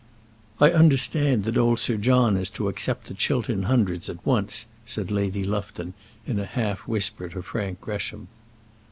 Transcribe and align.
"I 0.59 0.71
understand 0.71 1.43
that 1.43 1.57
old 1.59 1.77
Sir 1.77 1.95
John 1.95 2.35
is 2.35 2.49
to 2.57 2.69
accept 2.69 3.05
the 3.05 3.13
Chiltern 3.13 3.65
Hundreds 3.69 4.09
at 4.09 4.25
once," 4.25 4.65
said 4.83 5.11
Lady 5.11 5.43
Lufton, 5.43 5.93
in 6.25 6.39
a 6.39 6.45
half 6.47 6.87
whisper 6.87 7.29
to 7.29 7.43
Frank 7.43 7.81
Gresham. 7.81 8.27